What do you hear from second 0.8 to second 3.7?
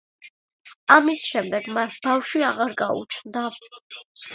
ამის შემდეგ მას ბავშვი აღარ გაუჩენია.